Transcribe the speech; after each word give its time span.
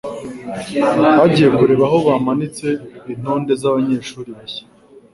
bagiye 1.17 1.49
kureba 1.57 1.83
aho 1.89 1.97
bahanitse 2.07 2.67
intonde 3.13 3.51
z'abanyeshuri 3.61 4.29
bashya 4.37 4.63